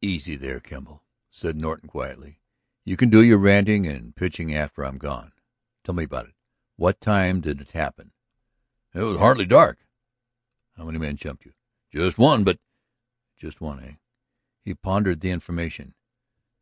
[0.00, 2.40] "Easy there, Kemble," said Norton quietly.
[2.86, 5.32] "You can do your raring and pitching after I'm gone.
[5.82, 6.34] Tell me about it.
[6.76, 8.14] What time did it happen?"
[8.94, 9.86] "It was hardly dark."
[10.78, 11.52] "How many men jumped you?"
[11.92, 12.42] "Just one.
[12.42, 12.58] But..."
[13.36, 13.94] "Just one, eh?"
[14.62, 15.94] He pondered the information.